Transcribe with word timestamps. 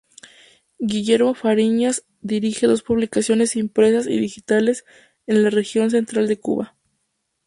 Guillermo 0.79 1.35
Fariñas 1.35 2.07
dirige 2.21 2.65
dos 2.65 2.81
publicaciones 2.81 3.55
impresas 3.55 4.07
y 4.07 4.17
digitales 4.17 4.83
en 5.27 5.43
la 5.43 5.51
región 5.51 5.91
central 5.91 6.27
de 6.27 6.39
Cuba. 6.39 6.75